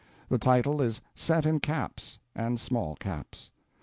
[0.29, 2.17] The title is Set in caps.
[2.35, 3.51] and small caps.